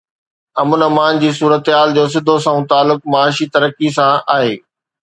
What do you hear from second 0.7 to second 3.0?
امان جي صورتحال جو سڌو سنئون تعلق